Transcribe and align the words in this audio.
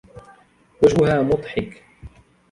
وجهها 0.81 1.21
مضحِك. 1.21 1.83